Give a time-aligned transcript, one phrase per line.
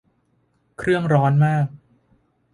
[0.77, 1.67] เครื่องร้อนมาก